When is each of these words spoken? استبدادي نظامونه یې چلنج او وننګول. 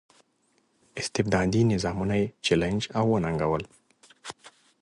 استبدادي 1.01 1.61
نظامونه 1.71 2.15
یې 2.21 2.27
چلنج 2.45 2.81
او 2.97 3.05
وننګول. 3.13 3.63